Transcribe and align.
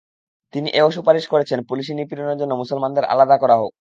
তিনি 0.53 0.67
এ–ও 0.71 0.89
সুপারিশ 0.91 1.25
করেছেন, 1.27 1.59
পুলিশি 1.63 1.91
নিপীড়নের 1.93 2.37
জন্য 2.37 2.53
মুসলমানদের 2.55 3.05
আলাদা 3.05 3.35
করা 3.37 3.55
হোক। 3.55 3.69